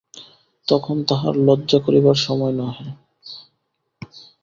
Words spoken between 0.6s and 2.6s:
তখন তাহার লজ্জা করিবার সময়